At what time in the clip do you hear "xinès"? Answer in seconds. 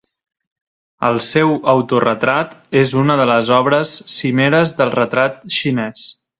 5.61-6.13